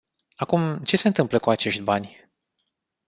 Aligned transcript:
Acum, 0.35 0.77
ce 0.77 0.97
se 0.97 1.07
întâmplă 1.07 1.39
cu 1.39 1.49
acești 1.49 1.81
bani? 1.81 2.29